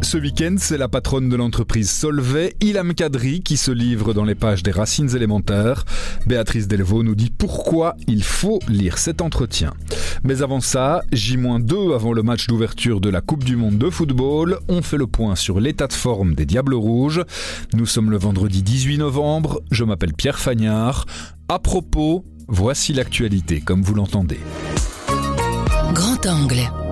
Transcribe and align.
Ce 0.00 0.16
week-end, 0.16 0.54
c'est 0.58 0.78
la 0.78 0.88
patronne 0.88 1.28
de 1.28 1.36
l'entreprise 1.36 1.90
Solvay, 1.90 2.54
Ilham 2.60 2.94
Kadri, 2.94 3.40
qui 3.40 3.56
se 3.56 3.70
livre 3.70 4.14
dans 4.14 4.24
les 4.24 4.34
pages 4.34 4.62
des 4.62 4.70
racines 4.70 5.14
élémentaires. 5.14 5.84
Béatrice 6.26 6.68
Delvaux 6.68 7.02
nous 7.02 7.14
dit 7.14 7.30
pourquoi 7.30 7.96
il 8.06 8.22
faut 8.22 8.60
lire 8.68 8.96
cet 8.96 9.20
entretien. 9.20 9.74
Mais 10.24 10.42
avant 10.42 10.60
ça, 10.60 11.02
J-2 11.12 11.94
avant 11.94 12.12
le 12.12 12.22
match 12.22 12.46
d'ouverture 12.46 13.00
de 13.00 13.10
la 13.10 13.20
Coupe 13.20 13.44
du 13.44 13.56
Monde 13.56 13.76
de 13.76 13.90
football, 13.90 14.58
on 14.68 14.82
fait 14.82 14.96
le 14.96 15.06
point 15.06 15.36
sur 15.36 15.60
l'état 15.60 15.88
de 15.88 15.92
forme 15.92 16.34
des 16.34 16.46
Diables 16.46 16.74
Rouges. 16.74 17.22
Nous 17.74 17.86
sommes 17.86 18.10
le 18.10 18.18
vendredi 18.18 18.62
18 18.62 18.98
novembre, 18.98 19.60
je 19.70 19.84
m'appelle 19.84 20.14
Pierre 20.14 20.38
Fagnard. 20.38 21.06
À 21.48 21.58
propos, 21.58 22.24
voici 22.46 22.92
l'actualité 22.92 23.60
comme 23.60 23.82
vous 23.82 23.94
l'entendez. 23.94 24.40
Grand 25.92 26.26
angle. 26.26 26.87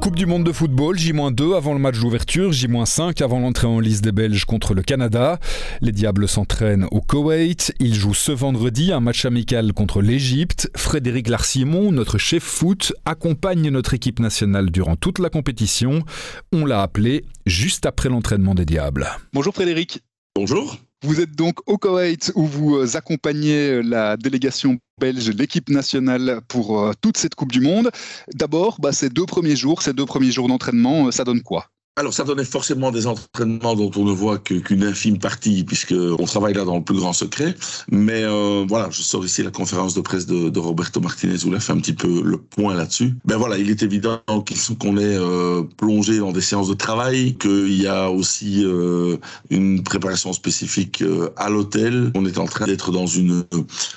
Coupe 0.00 0.14
du 0.14 0.26
monde 0.26 0.44
de 0.44 0.52
football, 0.52 0.96
J-2 0.96 1.56
avant 1.56 1.72
le 1.72 1.80
match 1.80 1.98
d'ouverture, 1.98 2.52
J-5 2.52 3.22
avant 3.22 3.40
l'entrée 3.40 3.66
en 3.66 3.80
liste 3.80 4.04
des 4.04 4.12
Belges 4.12 4.44
contre 4.44 4.72
le 4.72 4.82
Canada. 4.82 5.40
Les 5.80 5.90
Diables 5.90 6.28
s'entraînent 6.28 6.86
au 6.92 7.00
Koweït. 7.00 7.74
Ils 7.80 7.94
jouent 7.94 8.14
ce 8.14 8.30
vendredi 8.30 8.92
un 8.92 9.00
match 9.00 9.24
amical 9.24 9.72
contre 9.72 10.00
l'Égypte. 10.00 10.70
Frédéric 10.76 11.28
Larsimon, 11.28 11.90
notre 11.90 12.16
chef 12.16 12.44
foot, 12.44 12.92
accompagne 13.04 13.70
notre 13.70 13.92
équipe 13.94 14.20
nationale 14.20 14.70
durant 14.70 14.94
toute 14.94 15.18
la 15.18 15.30
compétition. 15.30 16.04
On 16.52 16.64
l'a 16.64 16.82
appelé 16.82 17.24
juste 17.44 17.84
après 17.84 18.08
l'entraînement 18.08 18.54
des 18.54 18.64
Diables. 18.64 19.08
Bonjour 19.32 19.52
Frédéric. 19.52 20.00
Bonjour. 20.36 20.78
Vous 21.02 21.20
êtes 21.20 21.36
donc 21.36 21.58
au 21.66 21.78
Koweït 21.78 22.32
où 22.34 22.44
vous 22.44 22.76
euh, 22.76 22.96
accompagnez 22.96 23.70
euh, 23.70 23.80
la 23.82 24.16
délégation 24.16 24.78
belge, 24.98 25.30
l'équipe 25.30 25.68
nationale 25.70 26.40
pour 26.48 26.80
euh, 26.80 26.92
toute 27.00 27.16
cette 27.16 27.34
Coupe 27.34 27.52
du 27.52 27.60
Monde. 27.60 27.90
D'abord, 28.34 28.78
bah, 28.80 28.92
ces 28.92 29.08
deux 29.08 29.26
premiers 29.26 29.56
jours, 29.56 29.82
ces 29.82 29.92
deux 29.92 30.06
premiers 30.06 30.32
jours 30.32 30.48
d'entraînement, 30.48 31.10
ça 31.10 31.24
donne 31.24 31.42
quoi? 31.42 31.70
Alors, 31.98 32.14
ça 32.14 32.22
donnait 32.22 32.44
forcément 32.44 32.92
des 32.92 33.08
entraînements 33.08 33.74
dont 33.74 33.90
on 33.96 34.04
ne 34.04 34.12
voit 34.12 34.38
qu'une 34.38 34.84
infime 34.84 35.18
partie, 35.18 35.64
puisqu'on 35.64 36.24
travaille 36.26 36.54
là 36.54 36.64
dans 36.64 36.76
le 36.76 36.84
plus 36.84 36.96
grand 36.96 37.12
secret. 37.12 37.56
Mais 37.90 38.22
euh, 38.22 38.64
voilà, 38.68 38.88
je 38.90 39.02
sors 39.02 39.24
ici 39.24 39.42
la 39.42 39.50
conférence 39.50 39.94
de 39.94 40.00
presse 40.00 40.26
de, 40.26 40.58
Roberto 40.58 41.00
Martinez, 41.00 41.44
où 41.44 41.52
il 41.52 41.60
fait 41.60 41.72
un 41.72 41.78
petit 41.78 41.92
peu 41.92 42.22
le 42.22 42.38
point 42.38 42.74
là-dessus. 42.74 43.14
Ben 43.24 43.36
voilà, 43.36 43.58
il 43.58 43.68
est 43.68 43.82
évident 43.82 44.20
qu'on 44.26 44.96
est 44.96 45.16
euh, 45.16 45.64
plongé 45.76 46.18
dans 46.18 46.30
des 46.30 46.40
séances 46.40 46.68
de 46.68 46.74
travail, 46.74 47.36
qu'il 47.36 47.80
y 47.80 47.88
a 47.88 48.10
aussi 48.10 48.64
euh, 48.64 49.16
une 49.50 49.82
préparation 49.82 50.32
spécifique 50.32 51.02
euh, 51.02 51.30
à 51.36 51.48
l'hôtel. 51.50 52.12
On 52.14 52.24
est 52.26 52.38
en 52.38 52.44
train 52.44 52.66
d'être 52.66 52.92
dans 52.92 53.06
une, 53.06 53.44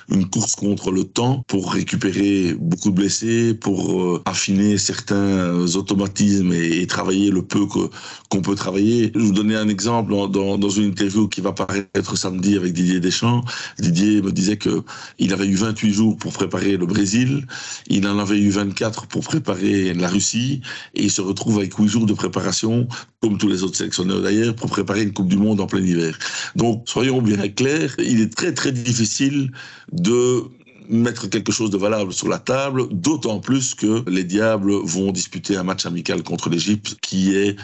une 0.10 0.28
course 0.28 0.56
contre 0.56 0.92
le 0.92 1.04
temps 1.04 1.44
pour 1.48 1.74
récupérer 1.74 2.56
beaucoup 2.60 2.90
de 2.90 2.96
blessés, 2.96 3.54
pour 3.54 4.02
euh, 4.02 4.22
affiner 4.26 4.80
certains 4.80 5.76
automatismes 5.76 6.52
et 6.54 6.88
travailler 6.88 7.30
le 7.30 7.44
peu 7.44 7.68
que 7.68 7.91
qu'on 8.30 8.42
peut 8.42 8.56
travailler. 8.56 9.12
Je 9.14 9.20
vais 9.20 9.26
vous 9.26 9.34
donner 9.34 9.56
un 9.56 9.68
exemple 9.68 10.12
dans, 10.12 10.58
dans, 10.58 10.70
une 10.70 10.86
interview 10.86 11.28
qui 11.28 11.42
va 11.42 11.52
paraître 11.52 12.18
samedi 12.18 12.56
avec 12.56 12.74
Didier 12.74 13.00
Deschamps. 13.00 13.44
Didier 13.80 14.22
me 14.22 14.32
disait 14.32 14.58
que 14.58 14.84
il 15.20 15.34
avait 15.34 15.48
eu 15.48 15.56
28 15.56 15.94
jours 15.94 16.18
pour 16.18 16.34
préparer 16.34 16.78
le 16.78 16.86
Brésil, 16.86 17.46
il 17.88 18.08
en 18.08 18.20
avait 18.20 18.40
eu 18.40 18.50
24 18.50 19.08
pour 19.08 19.24
préparer 19.24 19.94
la 19.94 20.08
Russie, 20.08 20.62
et 20.96 21.04
il 21.04 21.12
se 21.12 21.22
retrouve 21.22 21.58
avec 21.58 21.74
8 21.74 21.88
jours 21.88 22.06
de 22.06 22.14
préparation, 22.14 22.88
comme 23.22 23.38
tous 23.38 23.48
les 23.48 23.64
autres 23.64 23.78
sélectionneurs 23.78 24.22
d'ailleurs, 24.22 24.56
pour 24.56 24.70
préparer 24.70 25.04
une 25.04 25.14
Coupe 25.14 25.28
du 25.28 25.38
Monde 25.38 25.60
en 25.60 25.68
plein 25.68 25.82
hiver. 25.82 26.18
Donc, 26.56 26.84
soyons 26.86 27.22
bien 27.22 27.48
clairs, 27.50 27.96
il 28.00 28.22
est 28.22 28.34
très 28.34 28.54
très 28.54 28.72
difficile 28.72 29.52
de 29.92 30.44
mettre 30.92 31.28
quelque 31.28 31.52
chose 31.52 31.70
de 31.72 31.78
valable 31.78 32.14
sur 32.14 32.28
la 32.28 32.38
table, 32.38 32.88
d'autant 32.92 33.40
plus 33.40 33.74
que 33.74 34.08
les 34.10 34.24
Diables 34.24 34.74
vont 34.84 35.12
disputer 35.12 35.56
un 35.56 35.64
match 35.64 35.86
amical 35.86 36.22
contre 36.22 36.50
l'Égypte 36.50 36.98
qui 37.02 37.36
est, 37.36 37.56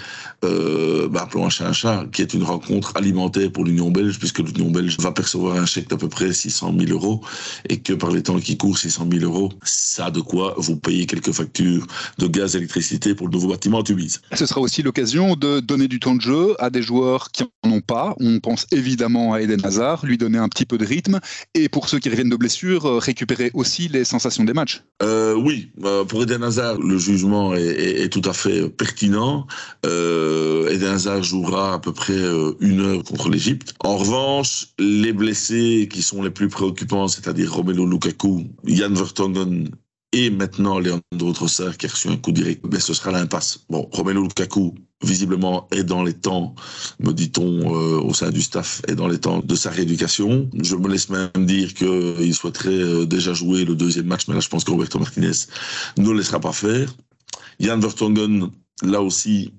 euh, 0.44 1.08
bah, 1.10 1.24
appelons 1.24 1.46
un 1.46 1.50
chat 1.50 1.68
un 1.68 1.74
chat, 1.74 2.06
qui 2.12 2.22
est 2.22 2.34
une 2.34 2.44
rencontre 2.44 2.94
alimentaire 2.96 3.52
pour 3.52 3.66
l'Union 3.66 3.92
belge, 3.92 4.18
puisque 4.20 4.40
l'Union 4.40 4.72
belge 4.72 4.98
va 5.00 5.12
percevoir 5.12 5.58
un 5.58 5.66
chèque 5.66 5.90
d'à 5.90 5.98
peu 5.98 6.08
près 6.08 6.32
600 6.32 6.74
000 6.80 6.92
euros, 6.92 7.22
et 7.68 7.78
que 7.78 7.94
par 7.94 8.12
les 8.12 8.24
temps 8.24 8.40
qui 8.40 8.58
courent, 8.58 8.78
600 8.78 9.08
000 9.12 9.24
euros, 9.24 9.52
ça 9.64 10.06
a 10.06 10.12
de 10.12 10.22
quoi 10.22 10.56
vous 10.58 10.78
payer 10.78 11.06
quelques 11.06 11.34
factures 11.34 11.86
de 12.18 12.28
gaz 12.28 12.56
et 12.56 12.60
d'électricité 12.60 13.14
pour 13.14 13.28
le 13.28 13.34
nouveau 13.34 13.50
bâtiment 13.50 13.84
Tubize. 13.84 14.22
Ce 14.34 14.46
sera 14.46 14.62
aussi 14.62 14.82
l'occasion 14.82 15.36
de 15.36 15.60
donner 15.60 15.88
du 15.88 16.00
temps 16.00 16.16
de 16.16 16.22
jeu 16.22 16.56
à 16.60 16.70
des 16.70 16.82
joueurs 16.82 17.32
qui 17.32 17.44
n'en 17.64 17.78
ont 17.78 17.82
pas. 17.82 18.16
On 18.20 18.40
pense 18.40 18.66
évidemment 18.72 19.34
à 19.34 19.42
Eden 19.42 19.66
Hazard, 19.66 20.06
lui 20.06 20.18
donner 20.18 20.38
un 20.38 20.48
petit 20.48 20.66
peu 20.66 20.78
de 20.78 20.86
rythme, 20.86 21.20
et 21.54 21.68
pour 21.68 21.90
ceux 21.90 22.00
qui 22.00 22.10
reviennent 22.10 22.30
de 22.30 22.36
blessure, 22.36 23.02
récupérer 23.18 23.50
aussi 23.56 23.88
les 23.88 24.04
sensations 24.04 24.44
des 24.44 24.54
matchs. 24.54 24.84
Euh, 25.02 25.34
oui, 25.34 25.72
euh, 25.84 26.06
pour 26.06 26.22
Eden 26.22 26.44
Hazard, 26.44 26.78
le 26.78 26.98
jugement 26.98 27.56
est, 27.56 28.10
tout 28.12 28.22
à 28.26 28.34
fait 28.34 28.70
pertinent. 28.70 29.48
Euh, 29.86 30.70
Eden 30.70 30.94
Hazard 30.94 31.24
jouera 31.24 31.74
à 31.74 31.80
peu 31.80 31.94
près 31.94 32.14
euh, 32.14 32.54
une 32.60 32.82
heure 32.82 33.04
contre 33.04 33.30
l'Égypte. 33.30 33.74
En 33.80 33.98
revanche, 33.98 34.68
les 34.78 35.14
blessés 35.14 35.90
qui 35.92 36.04
sont 36.04 36.22
les 36.22 36.30
plus 36.30 36.48
préoccupants, 36.48 37.08
c'est-à-dire 37.08 37.52
Romelu 37.54 37.90
Lukaku, 37.90 38.46
Jan 38.66 38.94
Vertonghen 38.94 39.70
et 40.14 40.30
maintenant 40.30 40.80
Leandro 40.80 41.34
Trossard 41.34 41.78
qui 41.78 41.86
a 41.86 41.90
reçu 41.90 42.08
un 42.08 42.18
coup 42.18 42.32
direct, 42.32 42.66
ben 42.66 42.80
ce 42.80 42.94
sera 42.94 43.12
l'impasse. 43.12 43.60
Bon, 43.70 43.88
Romelu 43.92 44.22
Lukaku 44.22 44.74
visiblement 45.04 45.68
est 45.72 45.84
dans 45.84 46.04
les 46.04 46.14
temps, 46.14 46.56
me 47.00 47.12
dit-on 47.12 47.76
euh, 47.76 48.00
au 48.00 48.14
sein 48.14 48.32
du 48.32 48.42
staff, 48.42 48.82
est 48.88 48.96
dans 48.96 49.08
les 49.08 49.20
temps 49.20 49.40
de 49.40 49.56
sa 49.56 49.70
rééducation. 49.70 50.50
Je 50.62 50.76
me 50.76 50.90
laisse 50.90 51.10
même 51.10 51.30
dire 51.46 51.74
qu'il 51.74 52.34
souhaiterait 52.34 52.70
euh, 52.70 53.06
déjà 53.06 53.34
jouer 53.34 53.66
le 53.66 53.76
deuxième 53.76 54.08
match, 54.08 54.28
mais 54.28 54.34
là 54.34 54.40
je 54.40 54.50
pense 54.50 54.64
que 54.64 54.72
Roberto 54.72 54.98
Martinez 54.98 55.46
ne 55.98 56.10
le 56.10 56.18
laissera 56.18 56.40
pas 56.40 56.54
faire. 56.54 56.94
Jan 57.60 57.80
Vertonghen 57.80 58.50
Là 58.84 59.02
aussi, 59.02 59.54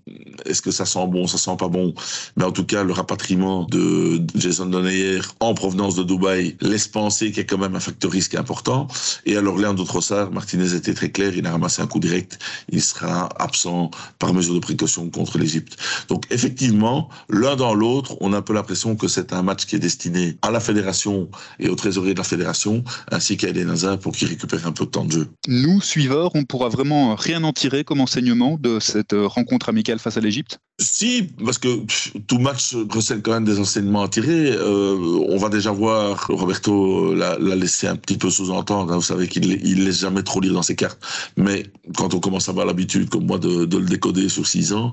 est-ce 0.47 0.63
que 0.63 0.71
ça 0.71 0.85
sent 0.85 1.07
bon, 1.09 1.27
ça 1.27 1.39
sent 1.39 1.57
pas 1.59 1.69
bon? 1.69 1.93
Mais 2.37 2.45
en 2.45 2.53
tout 2.53 2.65
cas, 2.65 2.85
le 2.85 2.93
rapatriement 2.93 3.65
de 3.65 4.23
Jason 4.37 4.67
Donayer 4.67 5.21
en 5.41 5.55
provenance 5.55 5.97
de 5.97 6.05
Dubaï 6.05 6.57
laisse 6.61 6.87
penser 6.87 7.29
qu'il 7.29 7.39
y 7.39 7.41
a 7.41 7.45
quand 7.45 7.59
même 7.59 7.75
un 7.75 7.81
facteur 7.81 8.13
risque 8.13 8.37
important. 8.37 8.87
Et 9.27 9.37
alors, 9.37 9.59
Léandro 9.59 9.85
Trossard, 9.85 10.31
Martinez 10.31 10.75
était 10.75 10.95
très 10.95 11.11
clair, 11.11 11.35
il 11.37 11.47
a 11.47 11.51
ramassé 11.51 11.83
un 11.83 11.89
coup 11.89 11.99
direct, 11.99 12.39
il 12.71 12.81
sera 12.81 13.29
absent 13.43 13.91
par 14.21 14.33
mesure 14.33 14.55
de 14.55 14.61
précaution 14.61 15.11
contre 15.11 15.39
l'Égypte. 15.39 15.77
Donc, 16.09 16.25
effectivement, 16.31 17.09
l'un 17.29 17.57
dans 17.57 17.75
l'autre, 17.75 18.17
on 18.21 18.33
a 18.33 18.39
un 18.39 18.43
peu 18.43 18.53
l'impression 18.53 18.95
que 18.95 19.09
c'est 19.09 19.33
un 19.33 19.43
match 19.43 19.67
qui 19.67 19.75
est 19.75 19.81
destiné 19.81 20.37
à 20.43 20.53
la 20.53 20.61
fédération 20.61 21.29
et 21.59 21.69
au 21.69 21.75
trésorier 21.75 22.15
de 22.15 22.19
la 22.19 22.25
fédération, 22.25 22.85
ainsi 23.11 23.37
qu'à 23.37 23.49
Eden 23.49 23.75
pour 24.01 24.13
qu'il 24.13 24.29
récupère 24.29 24.67
un 24.67 24.73
peu 24.73 24.85
de 24.85 24.91
temps 24.91 25.05
de 25.05 25.13
jeu. 25.13 25.29
Nous, 25.49 25.81
suiveurs, 25.81 26.31
on 26.35 26.45
pourra 26.45 26.69
vraiment 26.69 27.15
rien 27.15 27.43
en 27.45 27.53
tirer 27.53 27.85
comme 27.85 28.01
enseignement 28.01 28.57
de 28.61 28.79
cette 28.81 29.08
cette 29.09 29.19
rencontre 29.27 29.69
amicale 29.69 29.99
face 29.99 30.17
à 30.17 30.21
l'Égypte? 30.21 30.61
Si, 30.81 31.29
parce 31.45 31.59
que 31.59 31.81
tout 32.29 32.39
match 32.39 32.77
recèle 32.91 33.21
quand 33.21 33.33
même 33.33 33.45
des 33.45 33.59
enseignements 33.59 34.03
à 34.03 34.09
tirer. 34.09 34.53
Euh, 34.53 34.97
on 35.29 35.37
va 35.37 35.49
déjà 35.49 35.73
voir, 35.73 36.27
Roberto 36.29 37.15
l'a 37.15 37.37
laissé 37.39 37.89
un 37.89 37.97
petit 37.97 38.17
peu 38.17 38.31
sous-entendre, 38.31 38.93
hein, 38.93 38.97
vous 38.97 39.03
savez 39.03 39.27
qu'il 39.27 39.45
il 39.67 39.85
laisse 39.85 40.01
jamais 40.01 40.23
trop 40.23 40.41
lire 40.41 40.53
dans 40.53 40.63
ses 40.63 40.77
cartes, 40.77 41.01
mais 41.37 41.67
quand 41.97 42.15
on 42.15 42.21
commence 42.21 42.49
à 42.49 42.53
avoir 42.53 42.67
l'habitude, 42.67 43.09
comme 43.09 43.27
moi, 43.27 43.39
de, 43.39 43.65
le 43.65 43.87
décoder 43.87 44.29
sur 44.29 44.47
six 44.47 44.73
ans, 44.73 44.93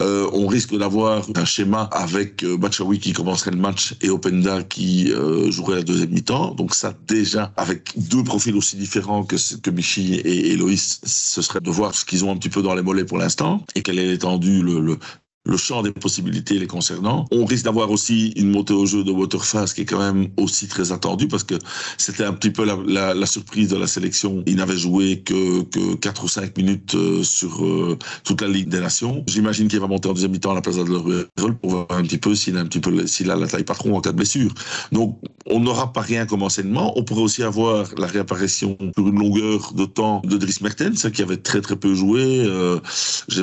euh, 0.00 0.28
on 0.32 0.46
risque 0.46 0.76
d'avoir 0.76 1.26
un 1.34 1.44
schéma 1.44 1.88
avec 1.92 2.44
euh, 2.44 2.56
Bachawi 2.56 3.00
qui 3.00 3.12
commencerait 3.12 3.50
le 3.50 3.56
match 3.56 3.94
et 4.02 4.10
Openda 4.10 4.62
qui 4.62 5.12
euh, 5.12 5.50
jouerait 5.50 5.76
la 5.76 5.82
deuxième 5.82 6.10
mi-temps. 6.10 6.54
Donc 6.54 6.74
ça, 6.74 6.94
déjà, 7.08 7.52
avec 7.56 7.90
deux 7.96 8.22
profils 8.22 8.54
aussi 8.54 8.76
différents 8.76 9.24
que, 9.24 9.36
que 9.60 9.70
Michi 9.70 10.14
et, 10.14 10.52
et 10.52 10.56
Loïs, 10.56 11.00
ce 11.04 11.42
serait 11.42 11.60
de 11.60 11.70
voir 11.70 11.94
ce 11.94 12.04
qu'ils 12.04 12.24
ont 12.24 12.30
un 12.30 12.36
petit 12.36 12.50
peu 12.50 12.62
dans 12.62 12.74
les 12.74 12.82
mollets 12.82 13.04
pour 13.04 13.18
l'instant 13.18 13.53
et 13.74 13.82
quelle 13.82 13.98
est 13.98 14.06
l'étendue, 14.06 14.62
le, 14.62 14.80
le, 14.80 14.98
le 15.44 15.56
champ 15.56 15.82
des 15.82 15.92
possibilités 15.92 16.58
les 16.58 16.66
concernant. 16.66 17.26
On 17.30 17.44
risque 17.44 17.64
d'avoir 17.64 17.90
aussi 17.90 18.32
une 18.36 18.50
montée 18.50 18.72
au 18.72 18.86
jeu 18.86 19.04
de 19.04 19.10
Waterface 19.10 19.74
qui 19.74 19.82
est 19.82 19.84
quand 19.84 19.98
même 19.98 20.28
aussi 20.38 20.68
très 20.68 20.90
attendue 20.92 21.28
parce 21.28 21.44
que 21.44 21.54
c'était 21.98 22.24
un 22.24 22.32
petit 22.32 22.50
peu 22.50 22.64
la, 22.64 22.78
la, 22.86 23.14
la, 23.14 23.26
surprise 23.26 23.68
de 23.68 23.76
la 23.76 23.86
sélection. 23.86 24.42
Il 24.46 24.56
n'avait 24.56 24.76
joué 24.76 25.20
que, 25.20 25.62
que 25.64 25.94
4 25.96 26.24
ou 26.24 26.28
5 26.28 26.56
minutes 26.56 26.94
euh, 26.94 27.22
sur 27.22 27.64
euh, 27.64 27.98
toute 28.24 28.40
la 28.40 28.48
Ligue 28.48 28.68
des 28.68 28.80
Nations. 28.80 29.22
J'imagine 29.26 29.68
qu'il 29.68 29.80
va 29.80 29.86
monter 29.86 30.08
en 30.08 30.14
deuxième 30.14 30.32
mi-temps 30.32 30.52
à 30.52 30.54
la 30.54 30.62
place 30.62 30.76
d'Adler 30.76 31.24
pour 31.60 31.70
voir 31.70 31.86
un 31.90 32.02
petit 32.02 32.18
peu 32.18 32.34
s'il 32.34 32.56
a 32.56 32.60
un 32.60 32.66
petit 32.66 32.80
peu 32.80 33.06
s'il 33.06 33.30
a 33.30 33.36
la 33.36 33.46
taille 33.46 33.64
patron 33.64 33.96
en 33.96 34.00
cas 34.00 34.12
de 34.12 34.16
blessure. 34.16 34.52
Donc 34.92 35.18
on 35.46 35.60
n'aura 35.60 35.92
pas 35.92 36.00
rien 36.00 36.24
comme 36.24 36.42
enseignement. 36.42 36.98
On 36.98 37.04
pourrait 37.04 37.22
aussi 37.22 37.42
avoir 37.42 37.86
la 37.98 38.06
réapparition 38.06 38.78
sur 38.96 39.08
une 39.08 39.18
longueur 39.18 39.72
de 39.74 39.84
temps 39.84 40.22
de 40.24 40.36
Dries 40.38 40.58
Mertens 40.62 41.10
qui 41.12 41.22
avait 41.22 41.36
très 41.36 41.60
très 41.60 41.76
peu 41.76 41.94
joué. 41.94 42.44
Euh, 42.46 42.80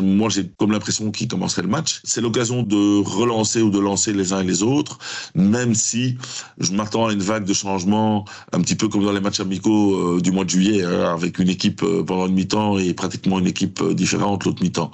moi 0.02 0.30
j'ai 0.30 0.50
comme 0.58 0.72
l'impression 0.72 1.12
qu'il 1.12 1.28
commencerait 1.28 1.62
le 1.62 1.68
match 1.68 1.91
c'est 2.04 2.22
l'occasion 2.22 2.64
de 2.64 3.04
relancer 3.04 3.62
ou 3.62 3.70
de 3.70 3.80
lancer 3.80 4.14
les 4.14 4.34
uns 4.34 4.42
et 4.42 4.46
les 4.46 4.64
autres, 4.64 4.98
même 5.36 5.76
si 5.76 6.18
je 6.60 6.72
m'attends 6.74 7.08
à 7.08 7.14
une 7.14 7.22
vague 7.22 7.46
de 7.46 7.54
changement, 7.54 8.26
un 8.52 8.62
petit 8.62 8.76
peu 8.76 8.88
comme 8.88 9.04
dans 9.04 9.12
les 9.12 9.22
matchs 9.22 9.40
amicaux 9.40 9.96
euh, 9.96 10.22
du 10.22 10.32
mois 10.32 10.46
de 10.46 10.50
juillet, 10.50 10.84
hein, 10.84 11.14
avec 11.14 11.40
une 11.40 11.50
équipe 11.50 11.84
euh, 11.84 12.04
pendant 12.04 12.28
une 12.28 12.34
mi-temps 12.34 12.78
et 12.78 12.94
pratiquement 12.94 13.40
une 13.40 13.48
équipe 13.48 13.82
euh, 13.82 13.94
différente 13.94 14.46
l'autre 14.46 14.64
mi-temps. 14.64 14.92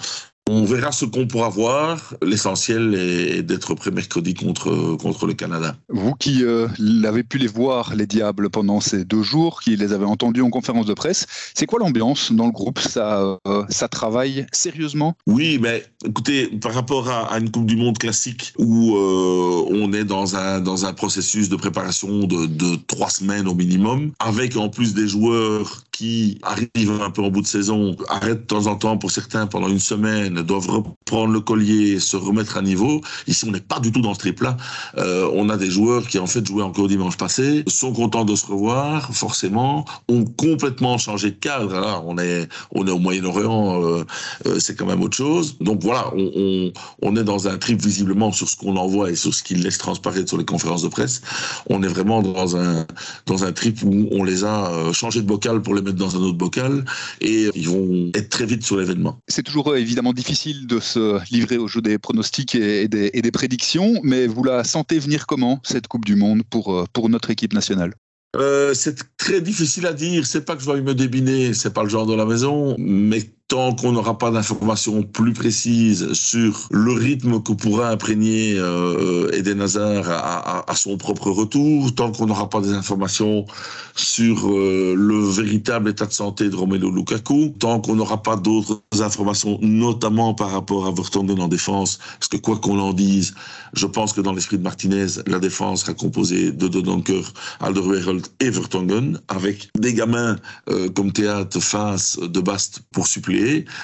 On 0.49 0.63
verra 0.63 0.93
ce 0.93 1.03
qu'on 1.03 1.27
pourra 1.27 1.49
voir. 1.49 2.15
L'essentiel 2.21 2.95
est 2.95 3.43
d'être 3.43 3.73
prêt 3.75 3.91
mercredi 3.91 4.33
contre, 4.33 4.95
contre 4.95 5.27
le 5.27 5.33
Canada. 5.33 5.75
Vous 5.89 6.13
qui 6.13 6.43
euh, 6.43 6.69
l'avez 6.79 7.23
pu 7.23 7.37
les 7.37 7.47
voir, 7.47 7.93
les 7.95 8.07
Diables, 8.07 8.49
pendant 8.49 8.79
ces 8.79 9.03
deux 9.03 9.23
jours, 9.23 9.59
qui 9.61 9.75
les 9.75 9.91
avez 9.91 10.05
entendus 10.05 10.41
en 10.41 10.49
conférence 10.49 10.85
de 10.85 10.93
presse, 10.93 11.25
c'est 11.53 11.65
quoi 11.65 11.79
l'ambiance 11.79 12.31
dans 12.31 12.45
le 12.45 12.53
groupe? 12.53 12.79
Ça, 12.79 13.39
euh, 13.45 13.63
ça 13.67 13.89
travaille 13.89 14.45
sérieusement? 14.53 15.15
Oui, 15.27 15.59
mais 15.61 15.83
écoutez, 16.05 16.47
par 16.47 16.73
rapport 16.73 17.09
à, 17.09 17.33
à, 17.33 17.39
une 17.39 17.51
Coupe 17.51 17.65
du 17.65 17.75
Monde 17.75 17.97
classique 17.97 18.53
où 18.57 18.95
euh, 18.95 19.65
on 19.69 19.91
est 19.91 20.05
dans 20.05 20.37
un, 20.37 20.61
dans 20.61 20.85
un 20.85 20.93
processus 20.93 21.49
de 21.49 21.57
préparation 21.57 22.19
de, 22.19 22.45
de 22.45 22.77
trois 22.87 23.09
semaines 23.09 23.49
au 23.49 23.53
minimum, 23.53 24.11
avec 24.19 24.55
en 24.55 24.69
plus 24.69 24.93
des 24.93 25.09
joueurs 25.09 25.83
qui 25.91 26.37
arrivent 26.43 27.01
un 27.01 27.09
peu 27.09 27.23
en 27.23 27.31
bout 27.31 27.41
de 27.41 27.47
saison, 27.47 27.97
arrêtent 28.07 28.41
de 28.41 28.45
temps 28.45 28.67
en 28.67 28.75
temps 28.75 28.97
pour 28.97 29.11
certains 29.11 29.47
pendant 29.47 29.67
une 29.67 29.79
semaine, 29.79 30.36
doivent 30.43 30.69
reprendre 30.69 31.33
le 31.33 31.39
collier, 31.39 31.99
se 31.99 32.17
remettre 32.17 32.57
à 32.57 32.61
niveau. 32.61 33.01
Ici, 33.27 33.45
on 33.47 33.51
n'est 33.51 33.59
pas 33.59 33.79
du 33.79 33.91
tout 33.91 34.01
dans 34.01 34.13
ce 34.13 34.19
trip-là. 34.19 34.57
Euh, 34.97 35.29
on 35.33 35.49
a 35.49 35.57
des 35.57 35.69
joueurs 35.69 36.07
qui, 36.07 36.19
en 36.19 36.27
fait, 36.27 36.45
jouaient 36.45 36.63
encore 36.63 36.87
dimanche 36.87 37.17
passé, 37.17 37.63
sont 37.67 37.93
contents 37.93 38.25
de 38.25 38.35
se 38.35 38.45
revoir, 38.45 39.13
forcément, 39.13 39.85
ont 40.07 40.25
complètement 40.25 40.97
changé 40.97 41.31
de 41.31 41.35
cadre. 41.35 41.73
Là, 41.73 42.01
on 42.05 42.17
est, 42.17 42.47
on 42.71 42.87
est 42.87 42.91
au 42.91 42.99
Moyen-Orient, 42.99 43.83
euh, 43.83 44.03
euh, 44.45 44.59
c'est 44.59 44.75
quand 44.75 44.85
même 44.85 45.01
autre 45.01 45.17
chose. 45.17 45.57
Donc 45.59 45.81
voilà, 45.81 46.11
on, 46.13 47.15
est 47.15 47.23
dans 47.23 47.47
un 47.47 47.57
trip 47.57 47.81
visiblement 47.81 48.31
sur 48.31 48.47
ce 48.47 48.55
qu'on 48.55 48.75
envoie 48.75 49.11
et 49.11 49.15
sur 49.15 49.33
ce 49.33 49.41
qu'il 49.41 49.63
laisse 49.63 49.77
transparaître 49.77 50.27
sur 50.27 50.37
les 50.37 50.45
conférences 50.45 50.83
de 50.83 50.89
presse. 50.89 51.21
On 51.69 51.81
est 51.83 51.87
vraiment 51.87 52.21
dans 52.21 52.57
un, 52.57 52.85
dans 53.25 53.43
un 53.43 53.51
trip 53.51 53.81
où 53.83 54.07
on 54.11 54.23
les 54.23 54.43
a 54.43 54.71
euh, 54.71 54.93
changé 54.93 55.21
de 55.21 55.25
bocal 55.25 55.61
pour 55.61 55.73
les 55.73 55.81
mettre 55.81 55.97
dans 55.97 56.15
un 56.15 56.19
autre 56.19 56.37
bocal 56.37 56.85
et 57.21 57.49
ils 57.55 57.69
vont 57.69 58.11
être 58.13 58.29
très 58.29 58.45
vite 58.45 58.63
sur 58.63 58.77
l'événement. 58.77 59.17
C'est 59.27 59.43
toujours 59.43 59.75
évidemment 59.75 60.13
difficile 60.13 60.26
difficile 60.27 60.67
de 60.67 60.81
se 60.81 61.23
livrer 61.31 61.57
au 61.57 61.69
jeu 61.69 61.81
des 61.81 61.97
pronostics 61.97 62.53
et 62.55 62.89
des, 62.89 63.31
prédictions, 63.31 64.01
mais 64.03 64.27
vous 64.27 64.43
la 64.43 64.65
sentez 64.65 64.99
venir 64.99 65.25
comment, 65.25 65.61
cette 65.63 65.87
Coupe 65.87 66.03
du 66.03 66.15
Monde, 66.15 66.43
pour, 66.49 66.85
pour 66.91 67.07
notre 67.07 67.29
équipe 67.29 67.53
nationale? 67.53 67.93
Euh, 68.35 68.73
c'est 68.73 69.15
très 69.15 69.39
difficile 69.39 69.85
à 69.87 69.93
dire. 69.93 70.25
C'est 70.25 70.43
pas 70.43 70.55
que 70.57 70.61
je 70.61 70.69
vais 70.69 70.81
me 70.81 70.93
débiner, 70.93 71.53
c'est 71.53 71.73
pas 71.73 71.83
le 71.83 71.89
genre 71.89 72.05
de 72.05 72.13
la 72.13 72.25
maison, 72.25 72.75
mais 72.77 73.23
tant 73.47 73.73
qu'on 73.73 73.93
n'aura 73.93 74.17
pas 74.17 74.29
d'informations 74.29 75.03
plus 75.03 75.31
précises 75.31 76.11
sur 76.13 76.67
le 76.69 76.91
rythme 76.91 77.41
que 77.41 77.53
pourra 77.53 77.89
imprégner 77.89 78.55
euh, 78.57 79.31
Eden 79.31 79.61
Hazard 79.61 80.05
à, 80.09 80.75
son 80.75 80.97
propre 80.97 81.31
retour, 81.31 81.95
tant 81.95 82.11
qu'on 82.11 82.25
n'aura 82.25 82.49
pas 82.49 82.59
des 82.59 82.73
informations 82.73 83.45
sur 83.95 84.49
euh, 84.49 84.93
le 84.97 85.19
véritable 85.29 85.89
état 85.89 86.05
de 86.05 86.11
santé 86.11 86.49
de 86.49 86.55
Romelu 86.55 86.91
Lukaku, 86.91 87.55
tant 87.57 87.79
qu'on 87.79 87.95
n'aura 87.95 88.21
pas 88.21 88.35
d'autres 88.35 88.81
informations, 88.99 89.57
notamment 89.61 90.33
par 90.33 90.51
rapport 90.51 90.85
à 90.85 90.91
Vertonghen 90.91 91.39
en 91.39 91.47
défense, 91.47 91.99
parce 92.19 92.27
que 92.27 92.37
quoi 92.37 92.57
qu'on 92.57 92.79
en 92.79 92.93
dise, 92.93 93.33
je 93.73 93.85
pense 93.85 94.11
que 94.11 94.21
dans 94.21 94.33
l'esprit 94.33 94.57
de 94.57 94.63
Martinez, 94.63 95.07
la 95.25 95.39
défense 95.39 95.81
sera 95.81 95.93
composée 95.93 96.51
de 96.51 96.67
Dodonker, 96.67 97.23
Alderweireld 97.61 98.27
et 98.41 98.49
Vertonghen, 98.49 99.19
avec 99.29 99.69
des 99.79 99.93
gamins 99.93 100.35
euh, 100.69 100.89
comme 100.89 101.13
Théâtre, 101.13 101.59
Face, 101.61 102.19
De 102.19 102.41
Bast 102.41 102.81
pour 102.91 103.07
suppléer 103.07 103.36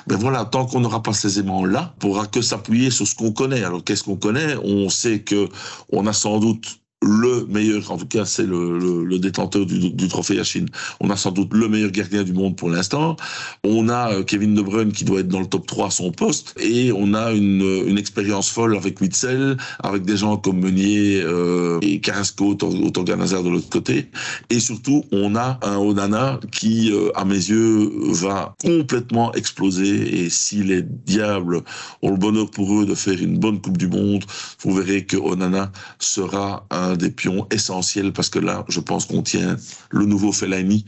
ben 0.08 0.18
voilà, 0.18 0.46
tant 0.46 0.66
qu'on 0.66 0.80
n'aura 0.80 1.04
pas 1.04 1.14
ces 1.14 1.40
aimants-là, 1.40 1.94
on 1.96 2.00
pourra 2.00 2.28
que 2.28 2.42
s'appuyer 2.42 2.92
sur 2.92 3.08
ce 3.08 3.16
qu'on 3.16 3.32
connaît. 3.32 3.64
Alors 3.64 3.84
qu'est-ce 3.84 4.04
qu'on 4.04 4.16
connaît? 4.16 4.56
On 4.64 4.90
sait 4.90 5.20
que 5.22 5.50
on 5.92 6.08
a 6.08 6.14
sans 6.14 6.40
doute 6.40 6.80
le 7.04 7.46
meilleur, 7.48 7.92
en 7.92 7.98
tout 7.98 8.06
cas 8.06 8.26
c'est 8.26 8.46
le, 8.46 8.80
le, 8.80 9.04
le, 9.04 9.20
détenteur 9.20 9.66
du, 9.66 9.92
du 9.92 10.08
trophée 10.08 10.36
Yachine. 10.36 10.68
On 11.00 11.10
a 11.10 11.16
sans 11.16 11.32
doute 11.32 11.54
le 11.54 11.68
meilleur 11.68 11.92
gardien 11.92 12.24
du 12.24 12.34
monde 12.34 12.56
pour 12.56 12.70
l'instant. 12.70 13.16
On 13.64 13.90
a 13.90 14.14
euh, 14.14 14.24
Kevin 14.24 14.56
De 14.56 14.62
Bruyne 14.62 14.92
qui 14.92 15.04
doit 15.06 15.20
être 15.20 15.28
dans 15.28 15.40
le 15.42 15.46
top 15.46 15.68
3 15.68 15.88
à 15.88 15.90
son 15.90 16.12
poste 16.12 16.56
et 16.60 16.92
on 16.92 17.14
a 17.14 17.32
une, 17.34 17.84
une 17.88 17.98
expérience 17.98 18.50
folle 18.50 18.76
avec 18.76 19.02
Witzel, 19.02 19.58
avec 19.84 20.04
des 20.06 20.18
gens 20.18 20.38
comme 20.38 20.60
Meunier 20.60 21.22
euh, 21.24 21.80
et 21.82 22.00
Carrasco, 22.00 22.58
autant 22.62 23.04
de 23.04 23.50
l'autre 23.50 23.70
côté. 23.70 24.10
Et 24.50 24.60
surtout, 24.60 25.04
on 25.12 25.36
a 25.36 25.60
un 25.62 25.78
Onana 25.78 26.40
qui, 26.52 26.92
euh, 26.92 27.10
à 27.16 27.26
mes 27.26 27.36
yeux, 27.36 27.92
va 28.12 28.56
complètement 28.64 29.34
exploser 29.34 30.24
et 30.24 30.30
si 30.30 30.64
les 30.64 30.82
diables 30.82 31.62
ont 32.02 32.12
le 32.12 32.18
bonheur 32.18 32.50
pour 32.50 32.80
eux 32.80 32.86
de 32.86 32.96
faire 32.96 33.22
une 33.22 33.38
bonne 33.38 33.62
Coupe 33.62 33.78
du 33.78 33.88
Monde, 33.88 34.26
vous 34.62 34.74
verrez 34.74 35.06
que 35.06 35.18
Onana 35.18 35.72
sera 36.00 36.66
un 36.70 36.93
des 36.98 37.10
pions 37.10 37.48
essentiels 37.52 38.14
parce 38.14 38.30
que 38.30 38.40
là, 38.40 38.66
je 38.70 38.80
pense 38.80 39.06
qu'on 39.06 39.22
tient 39.22 39.58
le 39.92 40.06
nouveau 40.06 40.32
Fellaini 40.32 40.86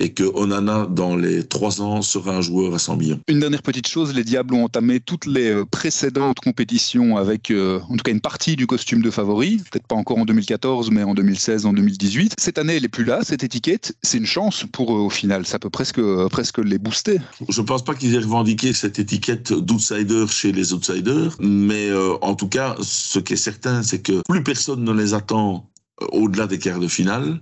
et 0.00 0.12
que 0.12 0.24
Onana, 0.24 0.86
dans 0.90 1.16
les 1.16 1.44
trois 1.44 1.80
ans, 1.80 2.02
sera 2.02 2.36
un 2.36 2.40
joueur 2.40 2.74
à 2.74 2.78
100 2.78 2.96
millions. 2.96 3.20
Une 3.28 3.40
dernière 3.40 3.62
petite 3.62 3.88
chose, 3.88 4.14
les 4.14 4.24
Diables 4.24 4.54
ont 4.54 4.64
entamé 4.64 5.00
toutes 5.00 5.26
les 5.26 5.50
euh, 5.50 5.64
précédentes 5.64 6.40
compétitions 6.40 7.16
avec, 7.16 7.50
euh, 7.50 7.80
en 7.88 7.96
tout 7.96 8.02
cas, 8.04 8.12
une 8.12 8.20
partie 8.20 8.56
du 8.56 8.66
costume 8.66 9.02
de 9.02 9.10
favori. 9.10 9.62
Peut-être 9.70 9.86
pas 9.86 9.96
encore 9.96 10.18
en 10.18 10.24
2014, 10.24 10.90
mais 10.90 11.02
en 11.02 11.14
2016, 11.14 11.66
en 11.66 11.72
2018. 11.72 12.34
Cette 12.38 12.58
année, 12.58 12.76
elle 12.76 12.82
n'est 12.82 12.88
plus 12.88 13.04
là, 13.04 13.20
cette 13.22 13.44
étiquette. 13.44 13.94
C'est 14.02 14.18
une 14.18 14.26
chance 14.26 14.64
pour 14.72 14.94
eux 14.94 15.00
au 15.00 15.10
final. 15.10 15.46
Ça 15.46 15.58
peut 15.58 15.70
presque, 15.70 15.98
euh, 15.98 16.28
presque 16.28 16.58
les 16.58 16.78
booster. 16.78 17.18
Je 17.48 17.60
ne 17.60 17.66
pense 17.66 17.84
pas 17.84 17.94
qu'ils 17.94 18.14
aient 18.14 18.18
revendiqué 18.18 18.72
cette 18.72 18.98
étiquette 18.98 19.52
d'outsider 19.52 20.26
chez 20.28 20.52
les 20.52 20.72
outsiders, 20.72 21.36
mais 21.40 21.88
euh, 21.88 22.14
en 22.22 22.34
tout 22.34 22.48
cas, 22.48 22.76
ce 22.80 23.18
qui 23.18 23.34
est 23.34 23.36
certain, 23.36 23.82
c'est 23.82 24.00
que 24.00 24.22
plus 24.28 24.42
personne 24.42 24.84
ne 24.84 24.92
les 24.92 25.14
attend 25.14 25.43
know 25.44 25.73
au-delà 26.00 26.46
des 26.46 26.58
quarts 26.58 26.80
de 26.80 26.88
finale. 26.88 27.40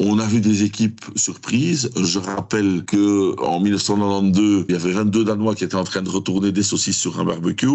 On 0.00 0.18
a 0.18 0.26
vu 0.26 0.40
des 0.40 0.64
équipes 0.64 1.04
surprises. 1.14 1.90
Je 1.96 2.18
rappelle 2.18 2.84
que 2.84 3.40
en 3.40 3.60
1992, 3.60 4.64
il 4.68 4.72
y 4.72 4.76
avait 4.76 4.90
22 4.90 5.24
Danois 5.24 5.54
qui 5.54 5.62
étaient 5.62 5.76
en 5.76 5.84
train 5.84 6.02
de 6.02 6.08
retourner 6.08 6.50
des 6.50 6.64
saucisses 6.64 6.98
sur 6.98 7.20
un 7.20 7.24
barbecue 7.24 7.68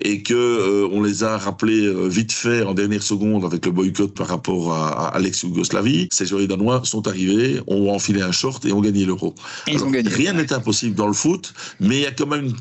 et 0.00 0.22
que 0.22 0.34
euh, 0.34 0.88
on 0.92 1.02
les 1.02 1.24
a 1.24 1.36
rappelés 1.36 1.84
euh, 1.84 2.06
vite 2.06 2.30
fait 2.30 2.62
en 2.62 2.74
dernière 2.74 3.02
seconde 3.02 3.44
avec 3.44 3.66
le 3.66 3.72
boycott 3.72 4.14
par 4.14 4.28
rapport 4.28 4.72
à, 4.72 5.08
à 5.08 5.18
l'ex-Yougoslavie. 5.18 6.08
Ces 6.12 6.26
joueurs 6.26 6.46
danois 6.46 6.82
sont 6.84 7.08
arrivés, 7.08 7.60
ont 7.66 7.92
enfilé 7.92 8.22
un 8.22 8.32
short 8.32 8.64
et 8.64 8.72
ont 8.72 8.80
gagné 8.80 9.04
l'euro. 9.04 9.34
Rien 9.66 10.34
n'est 10.34 10.52
impossible 10.52 10.94
dans 10.94 11.08
le 11.08 11.12
foot, 11.12 11.52
mais 11.80 11.96
il 11.96 12.02
y 12.02 12.06
a 12.06 12.12
quand 12.12 12.26
même 12.26 12.52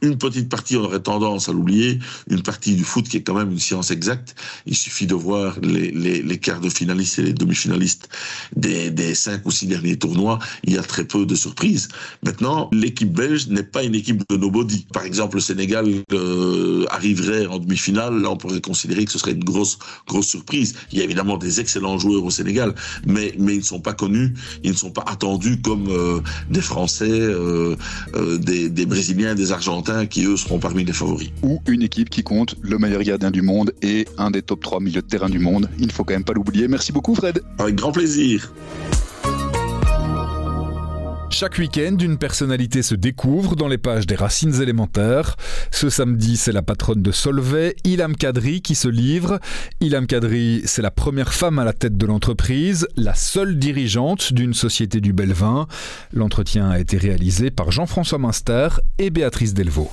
une 0.00 0.16
petite 0.16 0.48
partie, 0.48 0.76
on 0.76 0.84
aurait 0.84 1.00
tendance 1.00 1.48
à 1.48 1.52
l'oublier, 1.52 1.98
une 2.30 2.42
partie 2.42 2.74
du 2.74 2.84
foot 2.84 3.06
qui 3.06 3.18
est 3.18 3.22
quand 3.22 3.34
même 3.34 3.50
une 3.50 3.58
science 3.58 3.90
exacte. 3.90 4.34
Il 4.64 4.76
suffit 4.76 5.06
de 5.06 5.14
voir 5.14 5.58
les, 5.60 5.90
les, 5.90 6.22
les 6.22 6.37
quarts 6.38 6.60
de 6.60 6.68
finalistes 6.68 7.18
et 7.18 7.22
les 7.22 7.32
demi-finalistes 7.32 8.08
des, 8.56 9.14
cinq 9.14 9.44
ou 9.46 9.50
six 9.50 9.66
derniers 9.66 9.96
tournois. 9.96 10.38
Il 10.64 10.72
y 10.74 10.78
a 10.78 10.82
très 10.82 11.04
peu 11.04 11.26
de 11.26 11.34
surprises. 11.34 11.88
Maintenant, 12.22 12.68
l'équipe 12.72 13.12
belge 13.12 13.48
n'est 13.48 13.62
pas 13.62 13.82
une 13.82 13.94
équipe 13.94 14.22
de 14.28 14.36
nobody. 14.36 14.86
Par 14.92 15.04
exemple, 15.04 15.36
le 15.36 15.40
Sénégal 15.40 15.86
euh, 16.12 16.84
arriverait 16.90 17.46
en 17.46 17.58
demi-finale. 17.58 18.20
Là, 18.20 18.30
on 18.30 18.36
pourrait 18.36 18.60
considérer 18.60 19.04
que 19.04 19.12
ce 19.12 19.18
serait 19.18 19.32
une 19.32 19.44
grosse, 19.44 19.78
grosse 20.06 20.26
surprise. 20.26 20.74
Il 20.92 20.98
y 20.98 21.00
a 21.00 21.04
évidemment 21.04 21.36
des 21.36 21.60
excellents 21.60 21.98
joueurs 21.98 22.24
au 22.24 22.30
Sénégal, 22.30 22.74
mais, 23.06 23.34
mais 23.38 23.54
ils 23.54 23.60
ne 23.60 23.64
sont 23.64 23.80
pas 23.80 23.92
connus, 23.94 24.34
ils 24.64 24.72
ne 24.72 24.76
sont 24.76 24.90
pas 24.90 25.04
attendus 25.06 25.60
comme 25.60 25.88
euh, 25.88 26.20
des 26.50 26.60
Français, 26.60 27.08
euh, 27.10 27.76
euh 28.14 28.38
des, 28.38 28.68
des 28.68 28.86
Brésiliens, 28.86 29.34
des 29.34 29.52
Argentins 29.52 30.06
qui, 30.06 30.24
eux, 30.24 30.36
seront 30.36 30.58
parmi 30.58 30.84
les 30.84 30.92
favoris. 30.92 31.30
Ou 31.42 31.60
une 31.66 31.82
équipe 31.82 32.10
qui 32.10 32.22
compte 32.22 32.56
le 32.60 32.78
meilleur 32.78 33.02
gardien 33.02 33.30
du 33.30 33.42
monde 33.42 33.72
et 33.82 34.06
un 34.18 34.30
des 34.30 34.42
top 34.42 34.62
3 34.62 34.80
milieux 34.80 35.02
de 35.02 35.06
terrain 35.06 35.28
du 35.28 35.38
monde. 35.38 35.68
Il 35.78 35.92
faut 35.92 36.04
quand 36.04 36.14
même 36.14 36.24
pas 36.28 36.34
l'oublier. 36.34 36.68
Merci 36.68 36.92
beaucoup, 36.92 37.14
Fred. 37.14 37.40
Avec 37.58 37.74
grand 37.74 37.90
plaisir. 37.90 38.52
Chaque 41.30 41.56
week-end, 41.58 41.96
une 42.00 42.18
personnalité 42.18 42.82
se 42.82 42.94
découvre 42.94 43.56
dans 43.56 43.68
les 43.68 43.78
pages 43.78 44.06
des 44.06 44.14
racines 44.14 44.60
élémentaires. 44.60 45.36
Ce 45.70 45.88
samedi, 45.88 46.36
c'est 46.36 46.52
la 46.52 46.62
patronne 46.62 47.00
de 47.00 47.12
Solvay, 47.12 47.76
Ilham 47.84 48.14
Kadri, 48.14 48.60
qui 48.60 48.74
se 48.74 48.88
livre. 48.88 49.38
Ilham 49.80 50.06
Kadri, 50.06 50.62
c'est 50.66 50.82
la 50.82 50.90
première 50.90 51.32
femme 51.32 51.58
à 51.58 51.64
la 51.64 51.72
tête 51.72 51.96
de 51.96 52.06
l'entreprise, 52.06 52.88
la 52.96 53.14
seule 53.14 53.58
dirigeante 53.58 54.32
d'une 54.34 54.52
société 54.52 55.00
du 55.00 55.14
Belvin. 55.14 55.66
L'entretien 56.12 56.68
a 56.68 56.78
été 56.78 56.98
réalisé 56.98 57.50
par 57.50 57.70
Jean-François 57.70 58.18
Minster 58.18 58.68
et 58.98 59.08
Béatrice 59.08 59.54
Delvaux 59.54 59.90